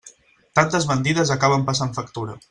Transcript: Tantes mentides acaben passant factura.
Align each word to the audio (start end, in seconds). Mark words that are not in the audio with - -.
Tantes 0.59 0.87
mentides 0.91 1.33
acaben 1.37 1.67
passant 1.69 1.93
factura. 1.99 2.39